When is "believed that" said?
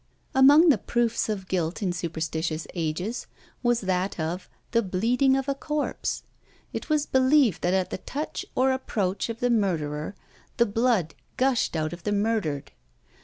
7.05-7.75